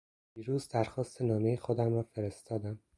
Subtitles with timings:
[0.33, 2.79] دیروز درخواست نامهی خودم را فرستادم.